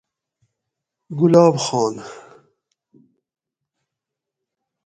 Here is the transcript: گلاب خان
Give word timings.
گلاب 1.17 1.55
خان 1.65 1.95